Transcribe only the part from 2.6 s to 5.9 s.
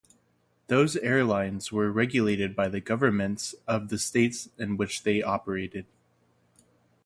the governments of the states in which they operated.